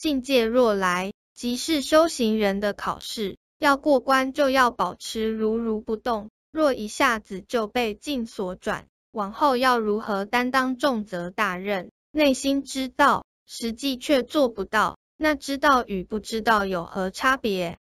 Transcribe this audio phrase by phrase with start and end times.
[0.00, 11.90] 境界若来即是修行人的考试要过关就要保持如如不动若一下子就被境所转往后要如何担当重责大任？
[12.12, 17.76] 内心知道实际却做不到那知道与不知道有何差别？